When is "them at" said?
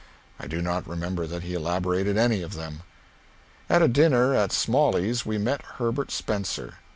2.55-3.83